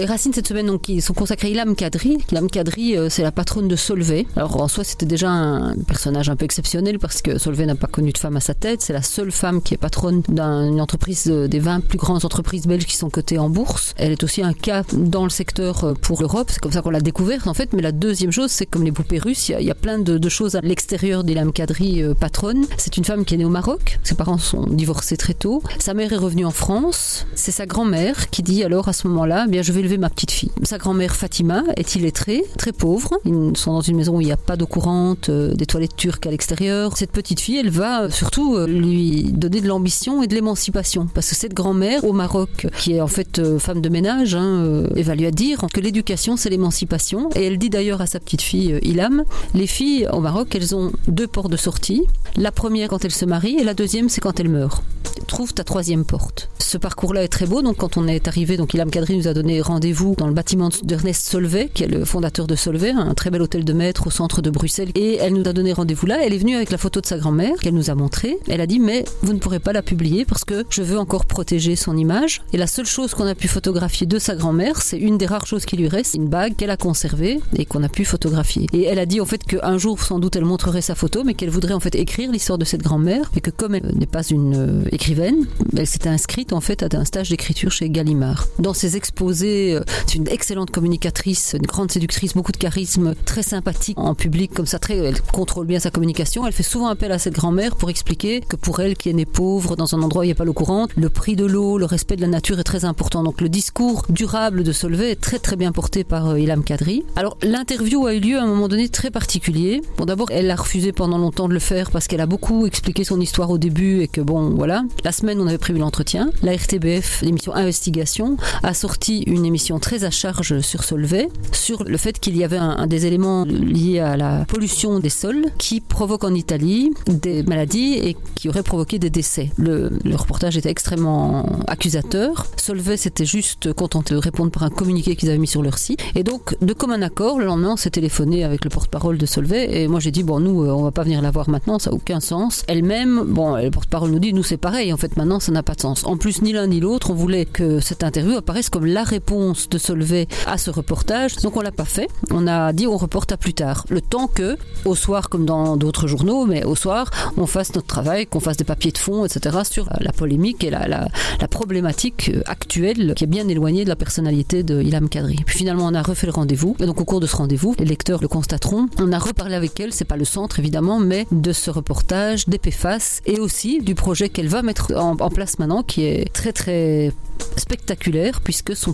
les 0.00 0.06
racines 0.06 0.32
cette 0.32 0.48
semaine 0.48 0.66
donc, 0.66 0.90
sont 1.00 1.12
consacrées 1.12 1.48
à 1.48 1.50
Ilham 1.50 1.76
Kadri. 1.76 2.16
Ilham 2.32 2.48
Kadri, 2.48 2.96
euh, 2.96 3.10
c'est 3.10 3.22
la 3.22 3.32
patronne 3.32 3.68
de 3.68 3.76
Solvay. 3.76 4.26
Alors 4.34 4.58
en 4.62 4.66
soi, 4.66 4.82
c'était 4.82 5.04
déjà 5.04 5.28
un 5.28 5.74
personnage 5.76 6.30
un 6.30 6.36
peu 6.36 6.46
exceptionnel 6.46 6.98
parce 6.98 7.20
que 7.20 7.36
Solvay 7.36 7.66
n'a 7.66 7.74
pas 7.74 7.86
connu 7.86 8.10
de 8.10 8.16
femme 8.16 8.38
à 8.38 8.40
sa 8.40 8.54
tête. 8.54 8.80
C'est 8.80 8.94
la 8.94 9.02
seule 9.02 9.30
femme 9.30 9.60
qui 9.60 9.74
est 9.74 9.76
patronne 9.76 10.22
d'une 10.26 10.80
entreprise 10.80 11.26
euh, 11.26 11.48
des 11.48 11.58
20 11.58 11.80
plus 11.80 11.98
grandes 11.98 12.24
entreprises 12.24 12.66
belges 12.66 12.86
qui 12.86 12.96
sont 12.96 13.10
cotées 13.10 13.38
en 13.38 13.50
bourse. 13.50 13.92
Elle 13.98 14.12
est 14.12 14.24
aussi 14.24 14.42
un 14.42 14.54
cas 14.54 14.84
dans 14.94 15.24
le 15.24 15.28
secteur 15.28 15.84
euh, 15.84 15.92
pour 15.92 16.22
l'Europe. 16.22 16.48
C'est 16.50 16.60
comme 16.60 16.72
ça 16.72 16.80
qu'on 16.80 16.88
l'a 16.88 17.02
découverte 17.02 17.46
en 17.46 17.52
fait. 17.52 17.74
Mais 17.74 17.82
la 17.82 17.92
deuxième 17.92 18.32
chose, 18.32 18.50
c'est 18.50 18.64
comme 18.64 18.84
les 18.84 18.92
poupées 18.92 19.18
russes, 19.18 19.50
il 19.50 19.66
y, 19.66 19.70
a 19.70 19.74
plein 19.74 19.98
de, 19.98 20.28
choses 20.30 20.56
à 20.56 20.62
l'extérieur 20.62 21.24
d'Ilham 21.24 21.52
Kadri, 21.52 22.02
patronne. 22.18 22.64
C'est 22.78 22.96
une 22.96 23.04
femme 23.04 23.26
qui 23.26 23.34
est 23.34 23.36
née 23.36 23.44
au 23.44 23.50
Maroc. 23.50 23.98
Ses 24.02 24.14
parents 24.14 24.38
sont 24.38 24.64
divorcés 24.66 25.18
très 25.18 25.34
tôt. 25.34 25.62
Sa 25.78 25.92
mère 25.92 26.14
est 26.14 26.16
revenue 26.16 26.46
en 26.46 26.50
France. 26.50 27.26
C'est 27.34 27.50
sa 27.50 27.66
grand-mère 27.66 28.30
qui 28.30 28.42
dit 28.42 28.64
alors 28.64 28.88
à 28.88 28.94
ce 28.94 29.06
moment-là, 29.08 29.44
eh 29.46 29.50
bien 29.50 29.60
je 29.60 29.72
vais 29.72 29.89
ma 29.98 30.10
petite 30.10 30.30
fille. 30.30 30.50
Sa 30.62 30.78
grand-mère 30.78 31.14
Fatima 31.14 31.62
est 31.76 31.94
illettrée, 31.94 32.44
très 32.58 32.72
pauvre. 32.72 33.18
Ils 33.24 33.56
sont 33.56 33.72
dans 33.72 33.80
une 33.80 33.96
maison 33.96 34.16
où 34.16 34.20
il 34.20 34.26
n'y 34.26 34.32
a 34.32 34.36
pas 34.36 34.56
d'eau 34.56 34.66
courante, 34.66 35.28
euh, 35.28 35.54
des 35.54 35.66
toilettes 35.66 35.96
turques 35.96 36.26
à 36.26 36.30
l'extérieur. 36.30 36.96
Cette 36.96 37.12
petite 37.12 37.40
fille, 37.40 37.56
elle 37.56 37.70
va 37.70 38.02
euh, 38.02 38.10
surtout 38.10 38.56
euh, 38.56 38.66
lui 38.66 39.24
donner 39.32 39.60
de 39.60 39.68
l'ambition 39.68 40.22
et 40.22 40.26
de 40.26 40.34
l'émancipation. 40.34 41.06
Parce 41.12 41.30
que 41.30 41.34
cette 41.34 41.54
grand-mère 41.54 42.04
au 42.04 42.12
Maroc, 42.12 42.66
qui 42.78 42.94
est 42.94 43.00
en 43.00 43.06
fait 43.06 43.58
femme 43.58 43.80
de 43.80 43.88
ménage, 43.88 44.34
hein, 44.34 44.84
elle 44.96 45.04
va 45.04 45.14
lui 45.14 45.26
à 45.26 45.30
dire 45.30 45.66
que 45.72 45.80
l'éducation, 45.80 46.36
c'est 46.36 46.50
l'émancipation. 46.50 47.30
Et 47.34 47.44
elle 47.44 47.58
dit 47.58 47.70
d'ailleurs 47.70 48.00
à 48.00 48.06
sa 48.06 48.20
petite 48.20 48.42
fille 48.42 48.78
Ilham, 48.82 49.24
les 49.54 49.66
filles 49.66 50.08
au 50.12 50.20
Maroc, 50.20 50.54
elles 50.54 50.74
ont 50.74 50.92
deux 51.08 51.26
portes 51.26 51.50
de 51.50 51.56
sortie. 51.56 52.04
La 52.36 52.52
première 52.52 52.88
quand 52.88 53.04
elles 53.04 53.10
se 53.10 53.24
marient 53.24 53.58
et 53.58 53.64
la 53.64 53.74
deuxième, 53.74 54.08
c'est 54.08 54.20
quand 54.20 54.38
elles 54.40 54.48
meurent. 54.48 54.82
Trouve 55.26 55.54
ta 55.54 55.64
troisième 55.64 56.04
porte. 56.04 56.48
Ce 56.58 56.78
parcours-là 56.78 57.24
est 57.24 57.28
très 57.28 57.46
beau. 57.46 57.62
Donc 57.62 57.78
quand 57.78 57.96
on 57.96 58.06
est 58.06 58.28
arrivé, 58.28 58.56
donc 58.56 58.74
Ilham 58.74 58.90
Kadri 58.90 59.16
nous 59.16 59.28
a 59.28 59.34
donné 59.34 59.60
rendez-vous 59.80 60.14
dans 60.14 60.26
le 60.26 60.34
bâtiment 60.34 60.68
d'Ernest 60.82 61.26
Solvay, 61.26 61.70
qui 61.72 61.84
est 61.84 61.86
le 61.86 62.04
fondateur 62.04 62.46
de 62.46 62.54
Solvay, 62.54 62.90
un 62.90 63.14
très 63.14 63.30
bel 63.30 63.40
hôtel 63.40 63.64
de 63.64 63.72
maître 63.72 64.08
au 64.08 64.10
centre 64.10 64.42
de 64.42 64.50
Bruxelles. 64.50 64.90
Et 64.94 65.16
elle 65.16 65.32
nous 65.32 65.48
a 65.48 65.54
donné 65.54 65.72
rendez-vous 65.72 66.04
là. 66.04 66.18
Elle 66.22 66.34
est 66.34 66.38
venue 66.38 66.54
avec 66.54 66.70
la 66.70 66.76
photo 66.76 67.00
de 67.00 67.06
sa 67.06 67.16
grand-mère 67.16 67.54
qu'elle 67.62 67.72
nous 67.72 67.88
a 67.88 67.94
montrée. 67.94 68.36
Elle 68.46 68.60
a 68.60 68.66
dit 68.66 68.78
mais 68.78 69.06
vous 69.22 69.32
ne 69.32 69.38
pourrez 69.38 69.58
pas 69.58 69.72
la 69.72 69.80
publier 69.80 70.26
parce 70.26 70.44
que 70.44 70.66
je 70.68 70.82
veux 70.82 70.98
encore 70.98 71.24
protéger 71.24 71.76
son 71.76 71.96
image. 71.96 72.42
Et 72.52 72.58
la 72.58 72.66
seule 72.66 72.84
chose 72.84 73.14
qu'on 73.14 73.26
a 73.26 73.34
pu 73.34 73.48
photographier 73.48 74.06
de 74.06 74.18
sa 74.18 74.34
grand-mère, 74.34 74.82
c'est 74.82 74.98
une 74.98 75.16
des 75.16 75.24
rares 75.24 75.46
choses 75.46 75.64
qui 75.64 75.78
lui 75.78 75.88
reste, 75.88 76.12
une 76.12 76.28
bague 76.28 76.56
qu'elle 76.56 76.68
a 76.68 76.76
conservée 76.76 77.40
et 77.56 77.64
qu'on 77.64 77.82
a 77.82 77.88
pu 77.88 78.04
photographier. 78.04 78.66
Et 78.74 78.84
elle 78.84 78.98
a 78.98 79.06
dit 79.06 79.22
en 79.22 79.24
fait 79.24 79.42
qu'un 79.44 79.78
jour 79.78 80.02
sans 80.02 80.18
doute 80.18 80.36
elle 80.36 80.44
montrerait 80.44 80.82
sa 80.82 80.94
photo, 80.94 81.24
mais 81.24 81.32
qu'elle 81.32 81.48
voudrait 81.48 81.72
en 81.72 81.80
fait 81.80 81.94
écrire 81.94 82.30
l'histoire 82.30 82.58
de 82.58 82.66
cette 82.66 82.82
grand-mère 82.82 83.30
et 83.34 83.40
que 83.40 83.50
comme 83.50 83.74
elle 83.74 83.94
n'est 83.96 84.04
pas 84.04 84.24
une 84.24 84.56
euh, 84.56 84.82
écrivaine, 84.92 85.46
elle 85.74 85.86
s'était 85.86 86.10
inscrite 86.10 86.52
en 86.52 86.60
fait 86.60 86.82
à 86.82 86.98
un 86.98 87.06
stage 87.06 87.30
d'écriture 87.30 87.72
chez 87.72 87.88
Gallimard. 87.88 88.46
Dans 88.58 88.74
ses 88.74 88.98
exposés, 88.98 89.69
euh, 89.74 89.82
c'est 90.06 90.16
une 90.16 90.28
excellente 90.28 90.70
communicatrice, 90.70 91.54
une 91.58 91.66
grande 91.66 91.90
séductrice, 91.90 92.34
beaucoup 92.34 92.52
de 92.52 92.56
charisme, 92.56 93.14
très 93.24 93.42
sympathique 93.42 93.98
en 93.98 94.14
public, 94.14 94.52
comme 94.52 94.66
ça, 94.66 94.78
elle 94.88 95.20
contrôle 95.32 95.66
bien 95.66 95.78
sa 95.78 95.90
communication. 95.90 96.46
Elle 96.46 96.52
fait 96.52 96.62
souvent 96.62 96.88
appel 96.88 97.12
à 97.12 97.18
cette 97.18 97.34
grand-mère 97.34 97.76
pour 97.76 97.90
expliquer 97.90 98.40
que 98.40 98.56
pour 98.56 98.80
elle, 98.80 98.96
qui 98.96 99.08
est 99.08 99.12
née 99.12 99.26
pauvre 99.26 99.76
dans 99.76 99.94
un 99.94 100.02
endroit 100.02 100.20
où 100.20 100.24
il 100.24 100.28
n'y 100.28 100.32
a 100.32 100.36
pas 100.36 100.44
l'eau 100.44 100.52
courante, 100.52 100.90
le 100.96 101.08
prix 101.08 101.36
de 101.36 101.44
l'eau, 101.44 101.78
le 101.78 101.84
respect 101.84 102.16
de 102.16 102.22
la 102.22 102.26
nature 102.26 102.58
est 102.58 102.64
très 102.64 102.84
important. 102.84 103.22
Donc 103.22 103.40
le 103.40 103.48
discours 103.48 104.04
durable 104.08 104.64
de 104.64 104.72
Solvay 104.72 105.12
est 105.12 105.20
très 105.20 105.38
très 105.38 105.56
bien 105.56 105.72
porté 105.72 106.04
par 106.04 106.30
euh, 106.30 106.40
Ilham 106.40 106.64
Kadri. 106.64 107.04
Alors 107.16 107.36
l'interview 107.42 108.06
a 108.06 108.14
eu 108.14 108.20
lieu 108.20 108.38
à 108.38 108.42
un 108.42 108.46
moment 108.46 108.68
donné 108.68 108.88
très 108.88 109.10
particulier. 109.10 109.80
Bon 109.96 110.04
d'abord, 110.04 110.28
elle 110.30 110.50
a 110.50 110.56
refusé 110.56 110.92
pendant 110.92 111.18
longtemps 111.18 111.48
de 111.48 111.54
le 111.54 111.60
faire 111.60 111.90
parce 111.90 112.06
qu'elle 112.06 112.20
a 112.20 112.26
beaucoup 112.26 112.66
expliqué 112.66 113.04
son 113.04 113.20
histoire 113.20 113.50
au 113.50 113.58
début 113.58 114.02
et 114.02 114.08
que 114.08 114.20
bon 114.20 114.50
voilà. 114.50 114.84
La 115.04 115.12
semaine, 115.12 115.40
on 115.40 115.46
avait 115.46 115.58
prévu 115.58 115.78
l'entretien. 115.78 116.30
La 116.42 116.54
RTBF, 116.54 117.22
l'émission 117.22 117.54
Investigation, 117.54 118.36
a 118.62 118.74
sorti 118.74 119.22
une 119.22 119.44
émission 119.50 119.80
très 119.80 120.04
à 120.04 120.10
charge 120.10 120.60
sur 120.60 120.84
Solvay, 120.84 121.28
sur 121.50 121.82
le 121.82 121.96
fait 121.96 122.20
qu'il 122.20 122.36
y 122.36 122.44
avait 122.44 122.56
un, 122.56 122.86
des 122.86 123.06
éléments 123.06 123.44
liés 123.44 123.98
à 123.98 124.16
la 124.16 124.44
pollution 124.44 125.00
des 125.00 125.10
sols 125.10 125.46
qui 125.58 125.80
provoque 125.80 126.22
en 126.22 126.34
Italie 126.34 126.92
des 127.08 127.42
maladies 127.42 127.94
et 127.94 128.16
qui 128.36 128.48
aurait 128.48 128.62
provoqué 128.62 129.00
des 129.00 129.10
décès. 129.10 129.50
Le, 129.58 129.90
reportage 130.14 130.56
était 130.56 130.70
extrêmement 130.70 131.46
accusateur. 131.66 132.46
Solvay 132.56 132.96
s'était 132.96 133.24
juste 133.24 133.72
contenté 133.72 134.14
de 134.14 134.18
répondre 134.18 134.52
par 134.52 134.62
un 134.62 134.70
communiqué 134.70 135.16
qu'ils 135.16 135.30
avaient 135.30 135.38
mis 135.38 135.48
sur 135.48 135.62
leur 135.62 135.78
site. 135.78 136.00
Et 136.14 136.22
donc, 136.22 136.56
de 136.60 136.72
commun 136.72 137.02
accord, 137.02 137.40
le 137.40 137.46
lendemain, 137.46 137.72
on 137.72 137.76
s'est 137.76 137.90
téléphoné 137.90 138.44
avec 138.44 138.64
le 138.64 138.70
porte-parole 138.70 139.18
de 139.18 139.26
Solvay 139.26 139.82
et 139.82 139.88
moi 139.88 139.98
j'ai 139.98 140.12
dit, 140.12 140.22
bon, 140.22 140.38
nous, 140.38 140.62
euh, 140.62 140.70
on 140.70 140.84
va 140.84 140.92
pas 140.92 141.02
venir 141.02 141.22
la 141.22 141.32
voir 141.32 141.50
maintenant, 141.50 141.80
ça 141.80 141.90
n'a 141.90 141.96
aucun 141.96 142.20
sens. 142.20 142.62
Elle-même, 142.68 143.24
bon, 143.24 143.56
le 143.56 143.70
porte-parole 143.70 144.10
nous 144.12 144.20
dit, 144.20 144.32
nous 144.32 144.44
c'est 144.44 144.58
pareil, 144.58 144.92
en 144.92 144.96
fait, 144.96 145.16
maintenant, 145.16 145.40
ça 145.40 145.50
n'a 145.50 145.64
pas 145.64 145.74
de 145.74 145.80
sens. 145.80 146.06
En 146.06 146.16
plus, 146.16 146.40
ni 146.40 146.52
l'un 146.52 146.68
ni 146.68 146.78
l'autre, 146.78 147.10
on 147.10 147.14
voulait 147.14 147.46
que 147.46 147.80
cette 147.80 148.04
interview 148.04 148.36
apparaisse 148.36 148.70
comme 148.70 148.86
la 148.86 149.02
réponse 149.02 149.39
de 149.40 149.78
Solvay 149.78 150.28
à 150.46 150.58
ce 150.58 150.70
reportage. 150.70 151.36
Donc 151.36 151.56
on 151.56 151.60
l'a 151.60 151.72
pas 151.72 151.84
fait. 151.84 152.08
On 152.30 152.46
a 152.46 152.72
dit 152.72 152.86
on 152.86 152.96
reporte 152.96 153.32
à 153.32 153.36
plus 153.36 153.54
tard. 153.54 153.84
Le 153.88 154.00
temps 154.00 154.26
que, 154.26 154.56
au 154.84 154.94
soir, 154.94 155.28
comme 155.28 155.44
dans 155.44 155.76
d'autres 155.76 156.06
journaux, 156.06 156.46
mais 156.46 156.64
au 156.64 156.74
soir, 156.74 157.10
on 157.36 157.46
fasse 157.46 157.74
notre 157.74 157.86
travail, 157.86 158.26
qu'on 158.26 158.40
fasse 158.40 158.56
des 158.56 158.64
papiers 158.64 158.92
de 158.92 158.98
fond, 158.98 159.24
etc. 159.24 159.58
sur 159.68 159.88
la 160.00 160.12
polémique 160.12 160.64
et 160.64 160.70
la, 160.70 161.08
problématique 161.50 162.30
actuelle 162.46 163.14
qui 163.16 163.24
est 163.24 163.26
bien 163.26 163.48
éloignée 163.48 163.84
de 163.84 163.88
la 163.88 163.96
personnalité 163.96 164.62
de 164.62 164.80
Ilham 164.82 165.08
Kadri. 165.08 165.36
Puis 165.46 165.58
finalement, 165.58 165.86
on 165.86 165.94
a 165.94 166.02
refait 166.02 166.26
le 166.26 166.32
rendez-vous. 166.32 166.76
Et 166.80 166.86
donc 166.86 167.00
au 167.00 167.04
cours 167.04 167.20
de 167.20 167.26
ce 167.26 167.36
rendez-vous, 167.36 167.74
les 167.78 167.84
lecteurs 167.84 168.20
le 168.22 168.28
constateront. 168.28 168.86
On 168.98 169.12
a 169.12 169.18
reparlé 169.18 169.54
avec 169.54 169.78
elle, 169.80 169.92
c'est 169.92 170.04
pas 170.04 170.16
le 170.16 170.24
centre 170.24 170.58
évidemment, 170.58 171.00
mais 171.00 171.26
de 171.32 171.52
ce 171.52 171.70
reportage, 171.70 172.48
des 172.48 172.58
PFAS 172.58 173.20
et 173.26 173.40
aussi 173.40 173.80
du 173.80 173.94
projet 173.94 174.28
qu'elle 174.28 174.48
va 174.48 174.62
mettre 174.62 174.92
en, 174.96 175.16
place 175.30 175.58
maintenant, 175.58 175.82
qui 175.82 176.04
est 176.04 176.32
très 176.32 176.52
très 176.52 177.12
spectaculaire 177.56 178.40
puisque 178.42 178.76
son 178.76 178.92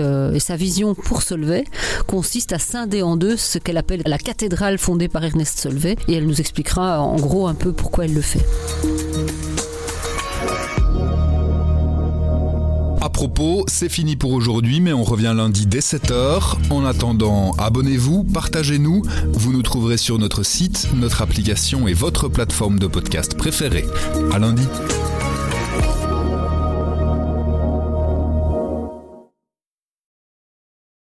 euh, 0.00 0.32
et 0.32 0.40
sa 0.40 0.56
vision 0.56 0.94
pour 0.94 1.22
Solvay 1.22 1.64
consiste 2.06 2.52
à 2.52 2.58
scinder 2.58 3.02
en 3.02 3.16
deux 3.16 3.36
ce 3.36 3.58
qu'elle 3.58 3.76
appelle 3.76 4.02
la 4.06 4.18
cathédrale 4.18 4.78
fondée 4.78 5.08
par 5.08 5.24
Ernest 5.24 5.58
Solvay 5.58 5.96
et 6.08 6.14
elle 6.14 6.26
nous 6.26 6.40
expliquera 6.40 7.00
en 7.00 7.16
gros 7.16 7.46
un 7.46 7.54
peu 7.54 7.72
pourquoi 7.72 8.04
elle 8.04 8.14
le 8.14 8.20
fait. 8.20 8.44
À 13.06 13.08
propos, 13.08 13.64
c'est 13.68 13.88
fini 13.88 14.16
pour 14.16 14.32
aujourd'hui, 14.32 14.80
mais 14.80 14.92
on 14.92 15.04
revient 15.04 15.32
lundi 15.36 15.66
dès 15.66 15.78
7h. 15.78 16.56
En 16.70 16.84
attendant, 16.84 17.52
abonnez-vous, 17.52 18.24
partagez-nous. 18.24 19.02
Vous 19.32 19.52
nous 19.52 19.62
trouverez 19.62 19.96
sur 19.96 20.18
notre 20.18 20.42
site, 20.42 20.88
notre 20.94 21.22
application 21.22 21.86
et 21.86 21.92
votre 21.92 22.28
plateforme 22.28 22.80
de 22.80 22.88
podcast 22.88 23.36
préférée. 23.36 23.84
À 24.32 24.40
lundi. 24.40 24.66